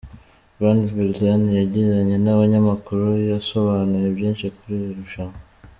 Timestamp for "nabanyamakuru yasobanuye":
2.23-4.07